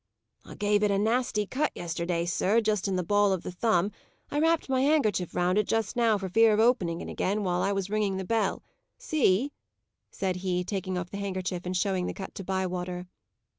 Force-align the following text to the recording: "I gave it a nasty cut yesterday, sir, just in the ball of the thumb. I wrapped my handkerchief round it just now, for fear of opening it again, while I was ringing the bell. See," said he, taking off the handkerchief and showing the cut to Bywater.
"I 0.43 0.55
gave 0.55 0.81
it 0.81 0.89
a 0.89 0.97
nasty 0.97 1.45
cut 1.45 1.71
yesterday, 1.75 2.25
sir, 2.25 2.59
just 2.59 2.87
in 2.87 2.95
the 2.95 3.03
ball 3.03 3.31
of 3.31 3.43
the 3.43 3.51
thumb. 3.51 3.91
I 4.31 4.39
wrapped 4.39 4.67
my 4.67 4.81
handkerchief 4.81 5.35
round 5.35 5.59
it 5.59 5.67
just 5.67 5.95
now, 5.95 6.17
for 6.17 6.27
fear 6.27 6.53
of 6.55 6.59
opening 6.59 7.01
it 7.01 7.07
again, 7.07 7.43
while 7.43 7.61
I 7.61 7.71
was 7.71 7.91
ringing 7.91 8.17
the 8.17 8.25
bell. 8.25 8.63
See," 8.97 9.51
said 10.09 10.37
he, 10.37 10.63
taking 10.63 10.97
off 10.97 11.11
the 11.11 11.17
handkerchief 11.19 11.67
and 11.67 11.77
showing 11.77 12.07
the 12.07 12.15
cut 12.15 12.33
to 12.33 12.43
Bywater. 12.43 13.05